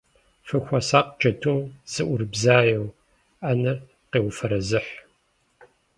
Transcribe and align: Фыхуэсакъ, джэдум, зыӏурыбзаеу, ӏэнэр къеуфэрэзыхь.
Фыхуэсакъ, 0.47 1.11
джэдум, 1.19 1.61
зыӏурыбзаеу, 1.91 2.85
ӏэнэр 3.41 3.77
къеуфэрэзыхь. 4.11 4.93